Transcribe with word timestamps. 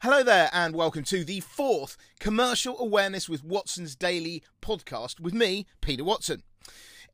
Hello 0.00 0.22
there, 0.22 0.48
and 0.52 0.76
welcome 0.76 1.02
to 1.02 1.24
the 1.24 1.40
fourth 1.40 1.96
Commercial 2.20 2.78
Awareness 2.78 3.28
with 3.28 3.42
Watson's 3.42 3.96
Daily 3.96 4.44
podcast 4.62 5.18
with 5.18 5.34
me, 5.34 5.66
Peter 5.80 6.04
Watson. 6.04 6.44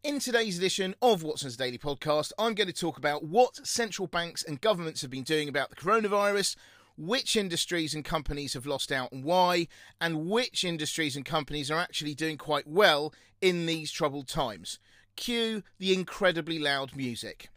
In 0.02 0.18
today's 0.18 0.58
edition 0.58 0.94
of 1.00 1.22
Watson's 1.22 1.56
Daily 1.56 1.78
podcast, 1.78 2.32
I'm 2.38 2.54
going 2.54 2.66
to 2.66 2.74
talk 2.74 2.98
about 2.98 3.24
what 3.24 3.66
central 3.66 4.06
banks 4.06 4.42
and 4.42 4.60
governments 4.60 5.00
have 5.00 5.10
been 5.10 5.22
doing 5.22 5.48
about 5.48 5.70
the 5.70 5.76
coronavirus, 5.76 6.56
which 6.98 7.36
industries 7.36 7.94
and 7.94 8.04
companies 8.04 8.52
have 8.52 8.66
lost 8.66 8.92
out 8.92 9.12
and 9.12 9.24
why, 9.24 9.66
and 9.98 10.28
which 10.28 10.62
industries 10.62 11.16
and 11.16 11.24
companies 11.24 11.70
are 11.70 11.80
actually 11.80 12.14
doing 12.14 12.36
quite 12.36 12.66
well 12.66 13.14
in 13.40 13.64
these 13.64 13.90
troubled 13.90 14.28
times. 14.28 14.78
Cue 15.16 15.62
the 15.78 15.94
incredibly 15.94 16.58
loud 16.58 16.94
music. 16.94 17.48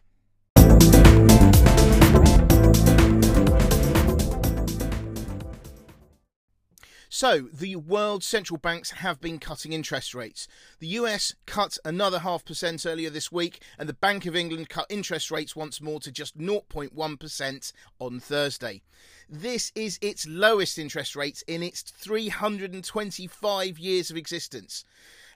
So, 7.10 7.48
the 7.50 7.76
world's 7.76 8.26
central 8.26 8.58
banks 8.58 8.90
have 8.90 9.18
been 9.18 9.38
cutting 9.38 9.72
interest 9.72 10.14
rates. 10.14 10.46
The 10.78 10.88
US 10.88 11.34
cut 11.46 11.78
another 11.82 12.18
half 12.18 12.44
percent 12.44 12.84
earlier 12.84 13.08
this 13.08 13.32
week, 13.32 13.62
and 13.78 13.88
the 13.88 13.94
Bank 13.94 14.26
of 14.26 14.36
England 14.36 14.68
cut 14.68 14.86
interest 14.90 15.30
rates 15.30 15.56
once 15.56 15.80
more 15.80 16.00
to 16.00 16.12
just 16.12 16.36
0.1% 16.36 17.72
on 17.98 18.20
Thursday. 18.20 18.82
This 19.26 19.72
is 19.74 19.98
its 20.02 20.26
lowest 20.26 20.78
interest 20.78 21.16
rates 21.16 21.42
in 21.46 21.62
its 21.62 21.80
325 21.80 23.78
years 23.78 24.10
of 24.10 24.16
existence. 24.18 24.84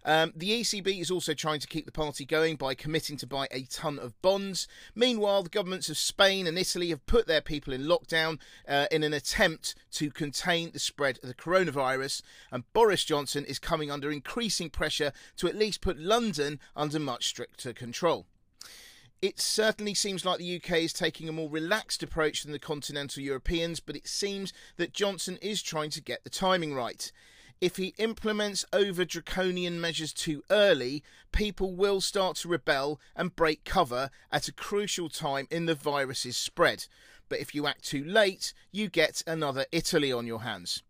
Um, 0.05 0.33
the 0.35 0.61
ECB 0.61 1.01
is 1.01 1.11
also 1.11 1.35
trying 1.35 1.61
to 1.61 1.67
keep 1.67 1.87
the 1.87 1.93
party 1.93 2.25
going 2.25 2.57
by 2.57 2.75
committing 2.75 3.17
to 3.19 3.27
buy 3.27 3.47
a 3.51 3.63
ton 3.63 3.99
of 3.99 4.21
bonds. 4.21 4.67
Meanwhile, 4.95 5.45
the 5.45 5.49
governments 5.49 5.89
of 5.89 5.97
Spain 5.97 6.47
and 6.47 6.59
Italy 6.59 6.89
have 6.89 7.07
put 7.07 7.27
their 7.27 7.41
people 7.41 7.73
in 7.73 7.83
lockdown 7.83 8.39
uh, 8.69 8.87
in 8.91 9.03
an 9.05 9.13
attempt 9.13 9.75
to 9.93 10.11
contain 10.11 10.73
the 10.73 10.79
spread 10.79 11.19
of 11.23 11.29
the 11.29 11.35
coronavirus. 11.35 12.23
And 12.51 12.65
Boris 12.73 13.05
Johnson 13.05 13.45
is 13.45 13.59
coming 13.59 13.91
under 13.91 14.11
increasing 14.11 14.71
pressure 14.71 15.13
to 15.37 15.47
at 15.47 15.57
least 15.57 15.81
put 15.81 15.99
London 15.99 16.59
under 16.75 16.99
much 16.99 17.27
stricter 17.27 17.73
control. 17.73 18.27
It 19.21 19.41
certainly 19.41 19.95
seems 19.95 20.25
like 20.25 20.39
the 20.39 20.57
UK 20.57 20.79
is 20.79 20.93
taking 20.93 21.29
a 21.29 21.33
more 21.33 21.49
relaxed 21.49 22.03
approach 22.03 22.43
than 22.43 22.51
the 22.51 22.59
continental 22.59 23.23
Europeans, 23.23 23.79
but 23.79 23.95
it 23.95 24.09
seems 24.09 24.53
that 24.79 24.93
Johnson 24.93 25.39
is 25.41 25.63
trying 25.63 25.91
to 25.91 26.03
get 26.03 26.25
the 26.25 26.31
timing 26.31 26.75
right 26.75 27.13
if 27.63 27.77
he 27.77 27.95
implements 27.97 28.65
over 28.73 29.05
draconian 29.05 29.81
measures 29.81 30.13
too 30.13 30.43
early, 30.51 31.01
people 31.31 31.77
will 31.77 32.01
start 32.01 32.35
to 32.39 32.49
rebel 32.49 33.01
and 33.15 33.37
break 33.37 33.63
cover 33.63 34.11
at 34.33 34.49
a 34.49 34.53
crucial 34.53 35.09
time 35.09 35.47
in 35.49 35.67
the 35.67 35.75
virus's 35.77 36.37
spread. 36.37 36.87
But 37.29 37.39
if 37.39 37.55
you 37.55 37.69
act 37.69 37.85
too 37.85 38.03
late, 38.03 38.53
you 38.73 38.89
get 38.89 39.23
another 39.29 39.65
Italy 39.71 40.13
on 40.13 40.27
your 40.27 40.41
hands. 40.41 40.83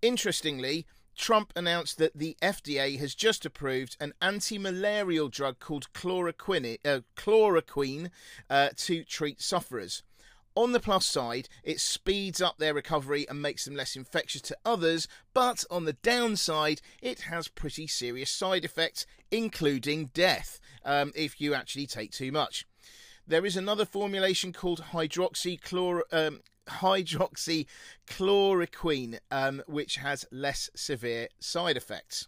Interestingly, 0.00 0.86
Trump 1.14 1.52
announced 1.54 1.98
that 1.98 2.16
the 2.16 2.38
FDA 2.40 2.98
has 2.98 3.14
just 3.14 3.44
approved 3.44 3.98
an 4.00 4.14
anti 4.22 4.56
malarial 4.56 5.28
drug 5.28 5.58
called 5.58 5.92
chloroquine, 5.92 6.78
uh, 6.86 7.00
chloroquine 7.16 8.08
uh, 8.48 8.70
to 8.76 9.04
treat 9.04 9.42
sufferers. 9.42 10.02
On 10.58 10.72
the 10.72 10.80
plus 10.80 11.06
side, 11.06 11.48
it 11.62 11.78
speeds 11.78 12.42
up 12.42 12.58
their 12.58 12.74
recovery 12.74 13.24
and 13.28 13.40
makes 13.40 13.64
them 13.64 13.76
less 13.76 13.94
infectious 13.94 14.42
to 14.42 14.58
others, 14.64 15.06
but 15.32 15.62
on 15.70 15.84
the 15.84 15.92
downside, 15.92 16.80
it 17.00 17.20
has 17.20 17.46
pretty 17.46 17.86
serious 17.86 18.28
side 18.28 18.64
effects, 18.64 19.06
including 19.30 20.06
death, 20.06 20.58
um, 20.84 21.12
if 21.14 21.40
you 21.40 21.54
actually 21.54 21.86
take 21.86 22.10
too 22.10 22.32
much. 22.32 22.66
There 23.24 23.46
is 23.46 23.56
another 23.56 23.84
formulation 23.84 24.52
called 24.52 24.86
hydroxychlor. 24.90 26.00
Um, 26.10 26.40
hydroxychloroquine, 26.66 29.20
um, 29.30 29.62
which 29.68 29.98
has 29.98 30.26
less 30.32 30.70
severe 30.74 31.28
side 31.38 31.76
effects. 31.76 32.26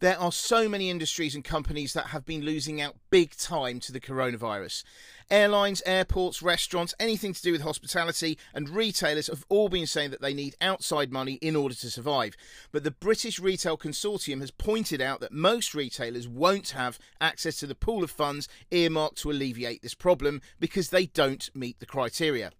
There 0.00 0.18
are 0.18 0.32
so 0.32 0.68
many 0.68 0.90
industries 0.90 1.34
and 1.34 1.44
companies 1.44 1.92
that 1.92 2.08
have 2.08 2.24
been 2.24 2.44
losing 2.44 2.80
out 2.80 2.96
big 3.10 3.36
time 3.36 3.80
to 3.80 3.92
the 3.92 4.00
coronavirus. 4.00 4.82
Airlines, 5.30 5.82
airports, 5.86 6.42
restaurants, 6.42 6.94
anything 6.98 7.32
to 7.32 7.42
do 7.42 7.52
with 7.52 7.62
hospitality, 7.62 8.36
and 8.52 8.68
retailers 8.68 9.28
have 9.28 9.44
all 9.48 9.68
been 9.68 9.86
saying 9.86 10.10
that 10.10 10.20
they 10.20 10.34
need 10.34 10.56
outside 10.60 11.12
money 11.12 11.34
in 11.34 11.56
order 11.56 11.74
to 11.74 11.90
survive. 11.90 12.36
But 12.72 12.84
the 12.84 12.90
British 12.90 13.38
Retail 13.38 13.78
Consortium 13.78 14.40
has 14.40 14.50
pointed 14.50 15.00
out 15.00 15.20
that 15.20 15.32
most 15.32 15.74
retailers 15.74 16.28
won't 16.28 16.70
have 16.70 16.98
access 17.20 17.58
to 17.60 17.66
the 17.66 17.74
pool 17.74 18.02
of 18.04 18.10
funds 18.10 18.48
earmarked 18.70 19.18
to 19.18 19.30
alleviate 19.30 19.82
this 19.82 19.94
problem 19.94 20.42
because 20.58 20.90
they 20.90 21.06
don't 21.06 21.48
meet 21.54 21.78
the 21.78 21.86
criteria. 21.86 22.50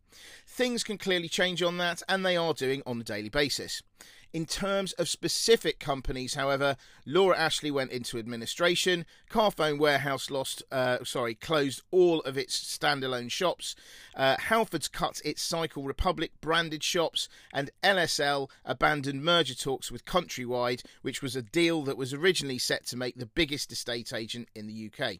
Things 0.54 0.84
can 0.84 0.98
clearly 0.98 1.28
change 1.28 1.64
on 1.64 1.78
that, 1.78 2.00
and 2.08 2.24
they 2.24 2.36
are 2.36 2.54
doing 2.54 2.80
on 2.86 3.00
a 3.00 3.02
daily 3.02 3.28
basis. 3.28 3.82
In 4.32 4.46
terms 4.46 4.92
of 4.92 5.08
specific 5.08 5.80
companies, 5.80 6.34
however, 6.34 6.76
Laura 7.04 7.36
Ashley 7.36 7.72
went 7.72 7.90
into 7.90 8.18
administration. 8.18 9.04
Carphone 9.28 9.80
Warehouse 9.80 10.30
lost, 10.30 10.62
uh, 10.70 10.98
sorry, 11.02 11.34
closed 11.34 11.82
all 11.90 12.20
of 12.20 12.38
its 12.38 12.56
standalone 12.56 13.32
shops. 13.32 13.74
Uh, 14.14 14.36
Halfords 14.36 14.88
cut 14.90 15.20
its 15.24 15.42
Cycle 15.42 15.82
Republic 15.82 16.30
branded 16.40 16.84
shops, 16.84 17.28
and 17.52 17.72
LSL 17.82 18.48
abandoned 18.64 19.24
merger 19.24 19.56
talks 19.56 19.90
with 19.90 20.04
Countrywide, 20.04 20.84
which 21.02 21.20
was 21.20 21.34
a 21.34 21.42
deal 21.42 21.82
that 21.82 21.96
was 21.96 22.14
originally 22.14 22.58
set 22.58 22.86
to 22.86 22.96
make 22.96 23.16
the 23.16 23.26
biggest 23.26 23.72
estate 23.72 24.12
agent 24.12 24.48
in 24.54 24.68
the 24.68 24.88
UK. 24.88 25.18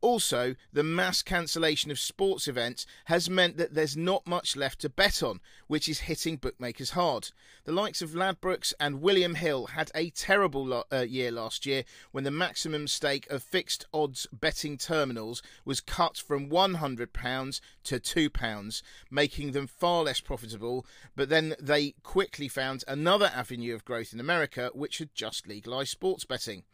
Also, 0.00 0.54
the 0.72 0.82
mass 0.82 1.22
cancellation 1.22 1.90
of 1.90 1.98
sports 1.98 2.46
events 2.46 2.86
has 3.06 3.30
meant 3.30 3.56
that 3.56 3.74
there's 3.74 3.96
not 3.96 4.26
much 4.26 4.54
left 4.56 4.80
to 4.80 4.88
bet 4.88 5.22
on, 5.22 5.40
which 5.66 5.88
is 5.88 6.00
hitting 6.00 6.36
bookmakers 6.36 6.90
hard. 6.90 7.30
The 7.64 7.72
likes 7.72 8.02
of 8.02 8.10
Ladbrokes 8.10 8.74
and 8.78 9.00
William 9.00 9.34
Hill 9.34 9.66
had 9.66 9.90
a 9.94 10.10
terrible 10.10 10.64
lo- 10.66 10.84
uh, 10.92 11.00
year 11.00 11.30
last 11.30 11.66
year 11.66 11.84
when 12.12 12.24
the 12.24 12.30
maximum 12.30 12.86
stake 12.86 13.28
of 13.30 13.42
fixed 13.42 13.86
odds 13.92 14.26
betting 14.32 14.76
terminals 14.76 15.42
was 15.64 15.80
cut 15.80 16.18
from 16.18 16.50
£100 16.50 17.60
to 17.84 18.00
£2, 18.00 18.82
making 19.10 19.52
them 19.52 19.66
far 19.66 20.04
less 20.04 20.20
profitable. 20.20 20.86
But 21.14 21.28
then 21.28 21.54
they 21.60 21.94
quickly 22.02 22.48
found 22.48 22.84
another 22.86 23.30
avenue 23.34 23.74
of 23.74 23.84
growth 23.84 24.12
in 24.12 24.20
America, 24.20 24.70
which 24.74 24.98
had 24.98 25.14
just 25.14 25.48
legalised 25.48 25.90
sports 25.90 26.24
betting 26.24 26.64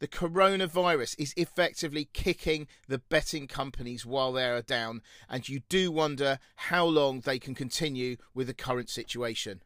the 0.00 0.08
coronavirus 0.08 1.16
is 1.18 1.34
effectively 1.36 2.08
kicking 2.12 2.66
the 2.86 2.98
betting 2.98 3.46
companies 3.46 4.06
while 4.06 4.32
they 4.32 4.44
are 4.44 4.62
down, 4.62 5.02
and 5.28 5.48
you 5.48 5.60
do 5.68 5.90
wonder 5.90 6.38
how 6.56 6.84
long 6.84 7.20
they 7.20 7.38
can 7.38 7.54
continue 7.54 8.16
with 8.34 8.46
the 8.46 8.54
current 8.54 8.88
situation. 8.88 9.62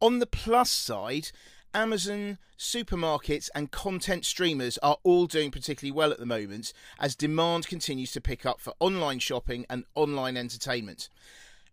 On 0.00 0.18
the 0.18 0.26
plus 0.26 0.70
side, 0.70 1.30
Amazon, 1.74 2.38
supermarkets, 2.58 3.48
and 3.54 3.70
content 3.70 4.24
streamers 4.24 4.76
are 4.78 4.98
all 5.04 5.26
doing 5.26 5.50
particularly 5.50 5.92
well 5.92 6.12
at 6.12 6.18
the 6.18 6.26
moment 6.26 6.72
as 6.98 7.14
demand 7.14 7.66
continues 7.66 8.12
to 8.12 8.20
pick 8.20 8.44
up 8.44 8.60
for 8.60 8.74
online 8.78 9.18
shopping 9.18 9.64
and 9.70 9.84
online 9.94 10.36
entertainment. 10.36 11.08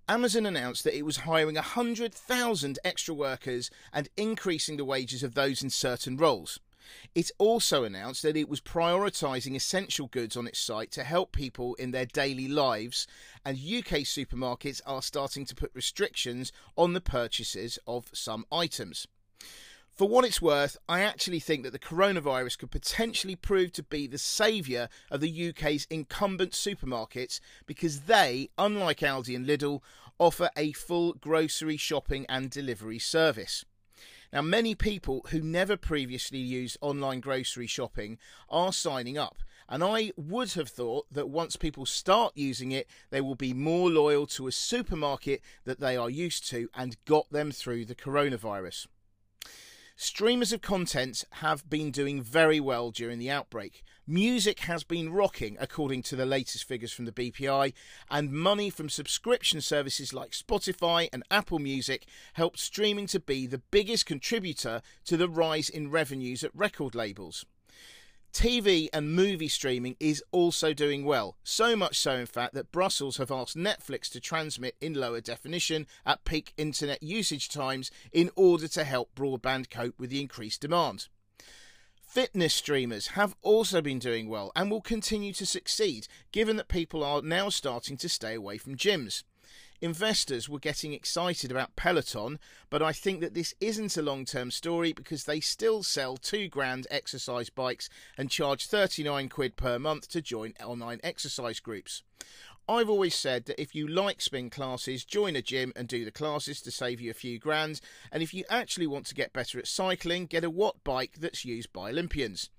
Amazon 0.09 0.47
announced 0.47 0.83
that 0.85 0.97
it 0.97 1.05
was 1.05 1.17
hiring 1.17 1.53
100,000 1.53 2.79
extra 2.83 3.13
workers 3.13 3.69
and 3.93 4.09
increasing 4.17 4.75
the 4.75 4.83
wages 4.83 5.21
of 5.21 5.35
those 5.35 5.61
in 5.61 5.69
certain 5.69 6.17
roles. 6.17 6.59
It 7.13 7.29
also 7.37 7.83
announced 7.83 8.23
that 8.23 8.35
it 8.35 8.49
was 8.49 8.59
prioritising 8.59 9.55
essential 9.55 10.07
goods 10.07 10.35
on 10.35 10.47
its 10.47 10.57
site 10.57 10.89
to 10.93 11.03
help 11.03 11.31
people 11.31 11.75
in 11.75 11.91
their 11.91 12.07
daily 12.07 12.47
lives, 12.47 13.05
and 13.45 13.59
UK 13.59 13.99
supermarkets 13.99 14.81
are 14.83 15.03
starting 15.03 15.45
to 15.45 15.53
put 15.53 15.69
restrictions 15.75 16.51
on 16.75 16.93
the 16.93 17.01
purchases 17.01 17.77
of 17.85 18.09
some 18.11 18.47
items. 18.51 19.05
For 19.99 20.07
what 20.07 20.23
it's 20.23 20.41
worth, 20.41 20.77
I 20.87 21.01
actually 21.01 21.41
think 21.41 21.63
that 21.63 21.71
the 21.71 21.77
coronavirus 21.77 22.59
could 22.59 22.71
potentially 22.71 23.35
prove 23.35 23.73
to 23.73 23.83
be 23.83 24.07
the 24.07 24.17
saviour 24.17 24.87
of 25.11 25.19
the 25.19 25.49
UK's 25.49 25.85
incumbent 25.89 26.53
supermarkets 26.53 27.41
because 27.65 28.03
they, 28.03 28.49
unlike 28.57 28.99
Aldi 28.99 29.35
and 29.35 29.45
Lidl, 29.45 29.81
offer 30.17 30.51
a 30.55 30.71
full 30.71 31.15
grocery 31.15 31.75
shopping 31.75 32.25
and 32.29 32.49
delivery 32.49 32.97
service. 32.97 33.65
Now, 34.31 34.41
many 34.41 34.73
people 34.73 35.25
who 35.31 35.41
never 35.41 35.75
previously 35.75 36.39
used 36.39 36.77
online 36.79 37.19
grocery 37.19 37.67
shopping 37.67 38.19
are 38.47 38.71
signing 38.71 39.17
up, 39.17 39.43
and 39.67 39.83
I 39.83 40.13
would 40.15 40.53
have 40.53 40.69
thought 40.69 41.07
that 41.11 41.27
once 41.27 41.57
people 41.57 41.85
start 41.85 42.31
using 42.37 42.71
it, 42.71 42.87
they 43.09 43.19
will 43.19 43.35
be 43.35 43.53
more 43.53 43.89
loyal 43.89 44.27
to 44.27 44.47
a 44.47 44.53
supermarket 44.53 45.41
that 45.65 45.81
they 45.81 45.97
are 45.97 46.09
used 46.09 46.47
to 46.51 46.69
and 46.73 46.95
got 47.03 47.29
them 47.31 47.51
through 47.51 47.83
the 47.83 47.95
coronavirus. 47.95 48.87
Streamers 50.01 50.53
of 50.53 50.61
content 50.61 51.25
have 51.29 51.69
been 51.69 51.91
doing 51.91 52.21
very 52.21 52.57
well 52.61 52.89
during 52.89 53.19
the 53.19 53.29
outbreak. 53.29 53.83
Music 54.07 54.61
has 54.61 54.85
been 54.85 55.11
rocking, 55.11 55.57
according 55.59 56.01
to 56.03 56.15
the 56.15 56.25
latest 56.25 56.63
figures 56.63 56.93
from 56.93 57.03
the 57.03 57.11
BPI, 57.11 57.73
and 58.09 58.31
money 58.31 58.69
from 58.69 58.87
subscription 58.87 59.59
services 59.59 60.13
like 60.13 60.31
Spotify 60.31 61.09
and 61.11 61.23
Apple 61.29 61.59
Music 61.59 62.05
helped 62.35 62.59
streaming 62.59 63.07
to 63.07 63.19
be 63.19 63.45
the 63.45 63.61
biggest 63.71 64.05
contributor 64.05 64.81
to 65.03 65.17
the 65.17 65.27
rise 65.27 65.67
in 65.67 65.91
revenues 65.91 66.45
at 66.45 66.55
record 66.55 66.95
labels. 66.95 67.45
TV 68.33 68.87
and 68.93 69.15
movie 69.15 69.47
streaming 69.47 69.95
is 69.99 70.23
also 70.31 70.73
doing 70.73 71.03
well. 71.03 71.35
So 71.43 71.75
much 71.75 71.97
so, 71.97 72.15
in 72.15 72.25
fact, 72.25 72.53
that 72.53 72.71
Brussels 72.71 73.17
have 73.17 73.31
asked 73.31 73.57
Netflix 73.57 74.09
to 74.11 74.19
transmit 74.19 74.75
in 74.79 74.93
lower 74.93 75.21
definition 75.21 75.87
at 76.05 76.25
peak 76.25 76.53
internet 76.57 77.01
usage 77.01 77.49
times 77.49 77.91
in 78.11 78.29
order 78.35 78.67
to 78.67 78.83
help 78.83 79.13
broadband 79.15 79.69
cope 79.69 79.99
with 79.99 80.09
the 80.09 80.21
increased 80.21 80.61
demand. 80.61 81.07
Fitness 82.01 82.55
streamers 82.55 83.09
have 83.09 83.35
also 83.43 83.81
been 83.81 83.99
doing 83.99 84.29
well 84.29 84.51
and 84.55 84.71
will 84.71 84.81
continue 84.81 85.31
to 85.33 85.45
succeed, 85.45 86.07
given 86.31 86.55
that 86.57 86.67
people 86.67 87.03
are 87.03 87.21
now 87.21 87.49
starting 87.49 87.97
to 87.97 88.09
stay 88.09 88.33
away 88.33 88.57
from 88.57 88.75
gyms. 88.75 89.23
Investors 89.81 90.49
were 90.49 90.59
getting 90.59 90.91
excited 90.91 91.51
about 91.51 91.75
Peloton, 91.77 92.37
but 92.69 92.81
I 92.81 92.91
think 92.91 93.21
that 93.21 93.33
this 93.33 93.53
isn't 93.61 93.95
a 93.95 94.01
long 94.01 94.25
term 94.25 94.51
story 94.51 94.91
because 94.91 95.23
they 95.23 95.39
still 95.39 95.83
sell 95.83 96.17
two 96.17 96.49
grand 96.49 96.85
exercise 96.91 97.49
bikes 97.49 97.89
and 98.17 98.29
charge 98.29 98.67
39 98.67 99.29
quid 99.29 99.55
per 99.55 99.79
month 99.79 100.09
to 100.09 100.21
join 100.21 100.53
online 100.61 100.99
exercise 101.01 101.61
groups. 101.61 102.03
I've 102.69 102.89
always 102.89 103.15
said 103.15 103.45
that 103.45 103.59
if 103.59 103.73
you 103.73 103.87
like 103.87 104.21
spin 104.21 104.51
classes, 104.51 105.03
join 105.03 105.35
a 105.35 105.41
gym 105.41 105.73
and 105.75 105.87
do 105.87 106.05
the 106.05 106.11
classes 106.11 106.61
to 106.61 106.69
save 106.69 107.01
you 107.01 107.09
a 107.09 107.15
few 107.15 107.39
grand. 107.39 107.81
And 108.11 108.21
if 108.21 108.31
you 108.31 108.43
actually 108.47 108.85
want 108.85 109.07
to 109.07 109.15
get 109.15 109.33
better 109.33 109.57
at 109.57 109.65
cycling, 109.65 110.27
get 110.27 110.43
a 110.43 110.51
Watt 110.51 110.83
bike 110.83 111.13
that's 111.19 111.43
used 111.43 111.73
by 111.73 111.89
Olympians. 111.89 112.51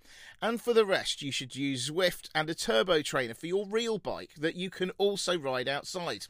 And 0.43 0.61
for 0.61 0.73
the 0.73 0.85
rest, 0.85 1.23
you 1.23 1.31
should 1.31 1.55
use 1.55 1.91
Zwift 1.91 2.29
and 2.35 2.51
a 2.51 2.57
turbo 2.57 3.03
trainer 3.03 3.35
for 3.35 3.47
your 3.47 3.67
real 3.69 3.99
bike 3.99 4.35
that 4.37 4.57
you 4.57 4.69
can 4.69 4.91
also 4.99 5.39
ride 5.39 5.69
outside. 5.69 6.27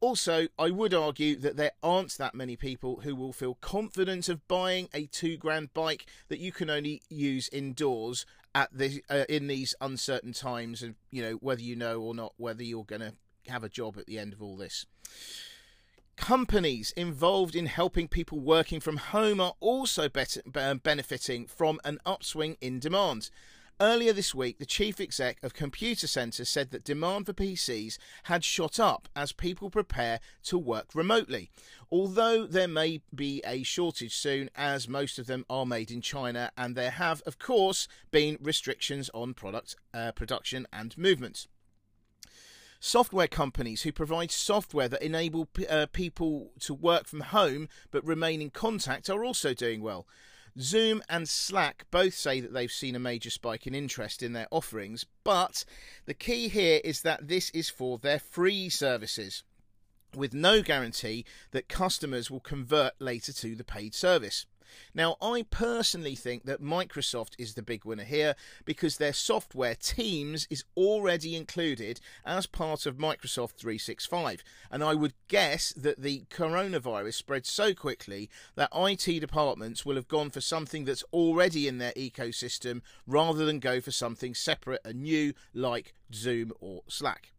Also, 0.00 0.48
I 0.58 0.70
would 0.70 0.92
argue 0.92 1.36
that 1.36 1.56
there 1.56 1.72
aren't 1.82 2.18
that 2.18 2.34
many 2.34 2.56
people 2.56 3.00
who 3.04 3.14
will 3.16 3.32
feel 3.32 3.54
confident 3.54 4.28
of 4.28 4.46
buying 4.48 4.88
a 4.92 5.06
two 5.06 5.36
grand 5.36 5.72
bike 5.72 6.06
that 6.28 6.38
you 6.38 6.52
can 6.52 6.68
only 6.68 7.02
use 7.08 7.48
indoors 7.48 8.26
at 8.54 8.76
the 8.76 9.02
uh, 9.08 9.24
in 9.28 9.46
these 9.46 9.74
uncertain 9.80 10.32
times, 10.32 10.82
and 10.82 10.94
you 11.10 11.22
know 11.22 11.32
whether 11.34 11.62
you 11.62 11.74
know 11.74 12.00
or 12.00 12.14
not 12.14 12.34
whether 12.36 12.62
you're 12.62 12.84
going 12.84 13.00
to 13.00 13.14
have 13.48 13.64
a 13.64 13.68
job 13.68 13.98
at 13.98 14.06
the 14.06 14.18
end 14.18 14.32
of 14.32 14.42
all 14.42 14.56
this. 14.56 14.86
Companies 16.16 16.92
involved 16.96 17.56
in 17.56 17.66
helping 17.66 18.06
people 18.06 18.38
working 18.38 18.78
from 18.78 18.98
home 18.98 19.40
are 19.40 19.54
also 19.58 20.08
better, 20.08 20.42
benefiting 20.44 21.46
from 21.46 21.80
an 21.84 21.98
upswing 22.06 22.56
in 22.60 22.78
demand. 22.78 23.30
Earlier 23.80 24.12
this 24.12 24.32
week, 24.32 24.58
the 24.58 24.66
chief 24.66 25.00
exec 25.00 25.42
of 25.42 25.52
Computacenter 25.52 26.46
said 26.46 26.70
that 26.70 26.84
demand 26.84 27.26
for 27.26 27.32
PCs 27.32 27.98
had 28.24 28.44
shot 28.44 28.78
up 28.78 29.08
as 29.16 29.32
people 29.32 29.68
prepare 29.68 30.20
to 30.44 30.56
work 30.56 30.94
remotely. 30.94 31.50
Although 31.90 32.46
there 32.46 32.68
may 32.68 33.02
be 33.12 33.42
a 33.44 33.64
shortage 33.64 34.14
soon, 34.14 34.48
as 34.54 34.88
most 34.88 35.18
of 35.18 35.26
them 35.26 35.44
are 35.50 35.66
made 35.66 35.90
in 35.90 36.02
China, 36.02 36.52
and 36.56 36.76
there 36.76 36.92
have, 36.92 37.20
of 37.22 37.40
course, 37.40 37.88
been 38.12 38.38
restrictions 38.40 39.10
on 39.12 39.34
product 39.34 39.74
uh, 39.92 40.12
production 40.12 40.68
and 40.72 40.96
movement. 40.96 41.48
Software 42.78 43.26
companies 43.26 43.82
who 43.82 43.90
provide 43.90 44.30
software 44.30 44.88
that 44.88 45.02
enable 45.02 45.48
uh, 45.68 45.86
people 45.92 46.52
to 46.60 46.74
work 46.74 47.08
from 47.08 47.22
home 47.22 47.68
but 47.90 48.04
remain 48.04 48.40
in 48.40 48.50
contact 48.50 49.10
are 49.10 49.24
also 49.24 49.52
doing 49.52 49.82
well. 49.82 50.06
Zoom 50.60 51.02
and 51.08 51.28
Slack 51.28 51.86
both 51.90 52.14
say 52.14 52.40
that 52.40 52.52
they've 52.52 52.70
seen 52.70 52.94
a 52.94 53.00
major 53.00 53.30
spike 53.30 53.66
in 53.66 53.74
interest 53.74 54.22
in 54.22 54.32
their 54.32 54.46
offerings, 54.50 55.04
but 55.24 55.64
the 56.06 56.14
key 56.14 56.48
here 56.48 56.80
is 56.84 57.02
that 57.02 57.26
this 57.28 57.50
is 57.50 57.68
for 57.68 57.98
their 57.98 58.20
free 58.20 58.68
services 58.68 59.42
with 60.14 60.32
no 60.32 60.62
guarantee 60.62 61.24
that 61.50 61.68
customers 61.68 62.30
will 62.30 62.40
convert 62.40 62.92
later 63.00 63.32
to 63.32 63.56
the 63.56 63.64
paid 63.64 63.94
service. 63.94 64.46
Now, 64.94 65.16
I 65.20 65.44
personally 65.50 66.14
think 66.14 66.44
that 66.44 66.62
Microsoft 66.62 67.34
is 67.38 67.54
the 67.54 67.62
big 67.62 67.84
winner 67.84 68.04
here 68.04 68.34
because 68.64 68.96
their 68.96 69.12
software 69.12 69.74
Teams 69.74 70.46
is 70.50 70.64
already 70.76 71.36
included 71.36 72.00
as 72.24 72.46
part 72.46 72.86
of 72.86 72.96
Microsoft 72.96 73.52
365. 73.52 74.42
And 74.70 74.82
I 74.82 74.94
would 74.94 75.14
guess 75.28 75.72
that 75.72 76.02
the 76.02 76.24
coronavirus 76.30 77.14
spread 77.14 77.46
so 77.46 77.74
quickly 77.74 78.30
that 78.56 78.70
IT 78.74 79.20
departments 79.20 79.84
will 79.84 79.96
have 79.96 80.08
gone 80.08 80.30
for 80.30 80.40
something 80.40 80.84
that's 80.84 81.04
already 81.12 81.68
in 81.68 81.78
their 81.78 81.92
ecosystem 81.92 82.82
rather 83.06 83.44
than 83.44 83.58
go 83.58 83.80
for 83.80 83.90
something 83.90 84.34
separate 84.34 84.80
and 84.84 85.02
new 85.02 85.34
like 85.52 85.94
Zoom 86.12 86.52
or 86.60 86.82
Slack. 86.88 87.32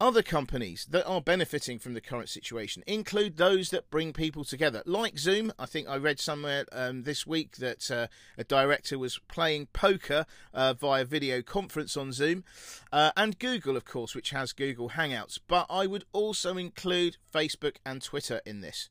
Other 0.00 0.22
companies 0.22 0.86
that 0.88 1.06
are 1.06 1.20
benefiting 1.20 1.78
from 1.78 1.92
the 1.92 2.00
current 2.00 2.30
situation 2.30 2.82
include 2.86 3.36
those 3.36 3.68
that 3.68 3.90
bring 3.90 4.14
people 4.14 4.44
together, 4.44 4.82
like 4.86 5.18
Zoom. 5.18 5.52
I 5.58 5.66
think 5.66 5.90
I 5.90 5.98
read 5.98 6.18
somewhere 6.18 6.64
um, 6.72 7.02
this 7.02 7.26
week 7.26 7.56
that 7.56 7.90
uh, 7.90 8.06
a 8.38 8.44
director 8.44 8.98
was 8.98 9.20
playing 9.28 9.66
poker 9.74 10.24
uh, 10.54 10.72
via 10.72 11.04
video 11.04 11.42
conference 11.42 11.98
on 11.98 12.12
Zoom, 12.12 12.44
uh, 12.90 13.10
and 13.14 13.38
Google, 13.38 13.76
of 13.76 13.84
course, 13.84 14.14
which 14.14 14.30
has 14.30 14.54
Google 14.54 14.88
Hangouts. 14.88 15.38
But 15.46 15.66
I 15.68 15.86
would 15.86 16.06
also 16.14 16.56
include 16.56 17.18
Facebook 17.30 17.76
and 17.84 18.00
Twitter 18.00 18.40
in 18.46 18.62
this. 18.62 18.88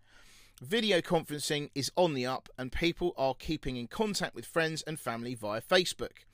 Video 0.62 1.02
conferencing 1.02 1.72
is 1.74 1.92
on 1.96 2.14
the 2.14 2.28
up, 2.28 2.50
and 2.56 2.72
people 2.72 3.16
are 3.18 3.34
keeping 3.34 3.78
in 3.78 3.88
contact 3.88 4.36
with 4.36 4.46
friends 4.46 4.84
and 4.84 5.00
family 5.00 5.34
via 5.34 5.60
Facebook. 5.60 6.26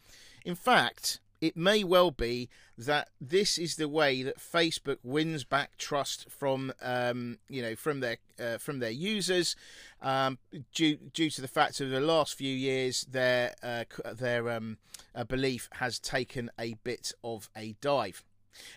In 0.43 0.55
fact, 0.55 1.21
it 1.41 1.55
may 1.55 1.83
well 1.83 2.11
be 2.11 2.49
that 2.77 3.09
this 3.19 3.57
is 3.57 3.75
the 3.75 3.89
way 3.89 4.23
that 4.23 4.39
Facebook 4.39 4.97
wins 5.03 5.43
back 5.43 5.77
trust 5.77 6.29
from 6.29 6.73
um, 6.81 7.37
you 7.49 7.61
know 7.61 7.75
from 7.75 7.99
their 7.99 8.17
uh, 8.39 8.57
from 8.57 8.79
their 8.79 8.91
users 8.91 9.55
um, 10.01 10.37
due 10.73 10.97
due 11.13 11.29
to 11.29 11.41
the 11.41 11.47
fact 11.47 11.79
of 11.81 11.89
the 11.89 11.99
last 11.99 12.35
few 12.35 12.53
years 12.53 13.05
their 13.09 13.53
uh, 13.63 13.83
their 14.13 14.49
um, 14.49 14.77
uh, 15.13 15.23
belief 15.23 15.69
has 15.73 15.99
taken 15.99 16.51
a 16.59 16.75
bit 16.83 17.11
of 17.23 17.49
a 17.55 17.75
dive. 17.81 18.23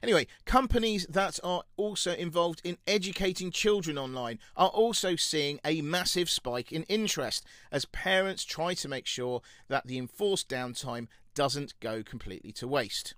Anyway, 0.03 0.27
companies 0.45 1.07
that 1.07 1.39
are 1.45 1.63
also 1.77 2.13
involved 2.15 2.61
in 2.65 2.79
educating 2.87 3.51
children 3.51 3.97
online 3.99 4.39
are 4.57 4.69
also 4.69 5.17
seeing 5.17 5.61
a 5.65 5.83
massive 5.83 6.29
spike 6.29 6.73
in 6.73 6.83
interest 6.85 7.45
as 7.71 7.85
parents 7.85 8.45
try 8.45 8.75
to 8.75 8.89
make 8.89 9.07
sure 9.07 9.41
that 9.69 9.87
the 9.87 9.99
enforced 9.99 10.49
downtime 10.49 11.09
doesn't 11.39 11.79
go 11.79 12.03
completely 12.03 12.51
to 12.51 12.67
waste. 12.67 13.15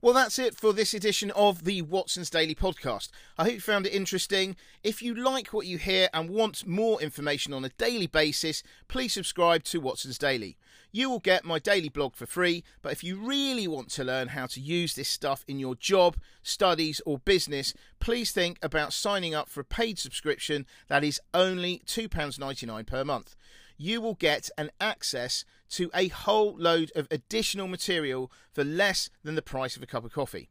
Well, 0.00 0.14
that's 0.14 0.38
it 0.38 0.54
for 0.54 0.72
this 0.72 0.94
edition 0.94 1.32
of 1.32 1.64
the 1.64 1.82
Watson's 1.82 2.30
Daily 2.30 2.54
Podcast. 2.54 3.08
I 3.36 3.42
hope 3.42 3.54
you 3.54 3.60
found 3.60 3.86
it 3.86 3.92
interesting. 3.92 4.54
If 4.84 5.02
you 5.02 5.16
like 5.16 5.48
what 5.48 5.66
you 5.66 5.78
hear 5.78 6.08
and 6.14 6.30
want 6.30 6.64
more 6.64 7.02
information 7.02 7.52
on 7.52 7.64
a 7.64 7.70
daily 7.70 8.06
basis, 8.06 8.62
please 8.86 9.12
subscribe 9.12 9.64
to 9.64 9.80
Watson's 9.80 10.16
Daily. 10.16 10.56
You 10.92 11.10
will 11.10 11.18
get 11.18 11.44
my 11.44 11.58
daily 11.58 11.88
blog 11.88 12.14
for 12.14 12.26
free, 12.26 12.62
but 12.82 12.92
if 12.92 13.02
you 13.02 13.16
really 13.16 13.66
want 13.66 13.90
to 13.90 14.04
learn 14.04 14.28
how 14.28 14.46
to 14.46 14.60
use 14.60 14.94
this 14.94 15.08
stuff 15.08 15.44
in 15.48 15.58
your 15.58 15.74
job, 15.74 16.16
studies, 16.44 17.02
or 17.04 17.18
business, 17.18 17.74
please 17.98 18.30
think 18.30 18.60
about 18.62 18.92
signing 18.92 19.34
up 19.34 19.48
for 19.48 19.60
a 19.60 19.64
paid 19.64 19.98
subscription 19.98 20.66
that 20.86 21.02
is 21.02 21.20
only 21.34 21.82
£2.99 21.84 22.86
per 22.86 23.04
month 23.04 23.34
you 23.80 23.98
will 23.98 24.14
get 24.14 24.50
an 24.58 24.70
access 24.78 25.44
to 25.70 25.90
a 25.94 26.08
whole 26.08 26.54
load 26.58 26.92
of 26.94 27.08
additional 27.10 27.66
material 27.66 28.30
for 28.52 28.62
less 28.62 29.08
than 29.24 29.36
the 29.36 29.42
price 29.42 29.74
of 29.74 29.82
a 29.82 29.86
cup 29.86 30.04
of 30.04 30.12
coffee. 30.12 30.50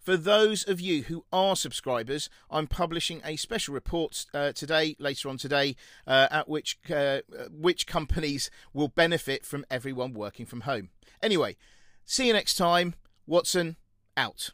For 0.00 0.16
those 0.16 0.66
of 0.66 0.80
you 0.80 1.02
who 1.02 1.24
are 1.32 1.56
subscribers, 1.56 2.30
I'm 2.48 2.68
publishing 2.68 3.20
a 3.24 3.34
special 3.34 3.74
report 3.74 4.26
uh, 4.32 4.52
today, 4.52 4.94
later 5.00 5.28
on 5.28 5.38
today, 5.38 5.74
uh, 6.06 6.28
at 6.30 6.48
which 6.48 6.78
uh, 6.88 7.20
which 7.50 7.86
companies 7.86 8.48
will 8.72 8.88
benefit 8.88 9.44
from 9.44 9.66
everyone 9.70 10.14
working 10.14 10.46
from 10.46 10.60
home. 10.60 10.90
Anyway, 11.20 11.56
see 12.04 12.28
you 12.28 12.32
next 12.32 12.54
time. 12.54 12.94
Watson 13.26 13.76
out. 14.16 14.52